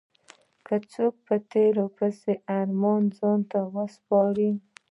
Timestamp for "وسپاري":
3.75-4.51